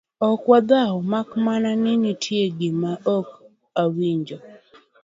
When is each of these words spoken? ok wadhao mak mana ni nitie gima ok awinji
ok 0.29 0.41
wadhao 0.51 0.97
mak 1.11 1.29
mana 1.45 1.69
ni 1.81 1.93
nitie 2.03 2.45
gima 2.57 2.91
ok 3.15 3.27
awinji 3.81 4.37